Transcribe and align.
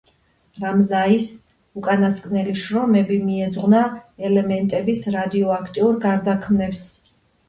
რამზაის 0.61 1.25
უკანასკნელი 1.81 2.55
შრომები 2.61 3.17
მიეძღვნა 3.25 3.81
ელემენტების 4.29 5.03
რადიოაქტიურ 5.17 6.01
გარდაქმნებს. 6.07 6.83